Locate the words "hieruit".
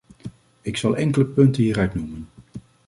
1.63-1.93